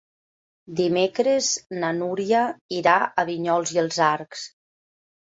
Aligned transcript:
Dimecres 0.77 1.49
na 1.83 1.91
Núria 1.97 2.39
irà 2.79 2.95
a 3.05 3.27
Vinyols 3.29 3.75
i 3.77 3.79
els 3.83 4.01
Arcs. 4.07 4.49